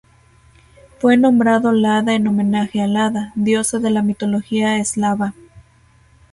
[0.97, 5.35] Fue nombrado Lada en homenaje a Lada, diosa de la mitología eslava.